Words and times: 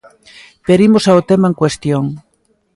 Pero 0.65 0.85
imos 0.87 1.05
ao 1.07 1.25
tema 1.29 1.47
en 1.51 1.55
cuestión. 1.61 2.05